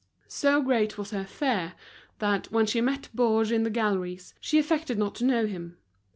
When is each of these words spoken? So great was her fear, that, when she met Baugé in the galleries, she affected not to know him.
So 0.27 0.63
great 0.63 0.97
was 0.97 1.11
her 1.11 1.25
fear, 1.25 1.73
that, 2.17 2.49
when 2.51 2.65
she 2.65 2.81
met 2.81 3.09
Baugé 3.15 3.51
in 3.51 3.61
the 3.61 3.69
galleries, 3.69 4.33
she 4.39 4.57
affected 4.57 4.97
not 4.97 5.13
to 5.21 5.25
know 5.25 5.45
him. 5.45 5.77